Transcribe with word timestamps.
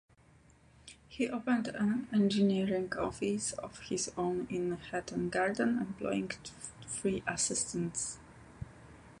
He 1.07 1.29
opened 1.29 1.67
an 1.67 2.07
engineering 2.11 2.91
office 2.97 3.53
of 3.53 3.77
his 3.81 4.11
own 4.17 4.47
in 4.49 4.71
Hatton 4.89 5.29
Garden, 5.29 5.77
employing 5.77 6.31
three 6.87 7.21
assistants. 7.27 8.17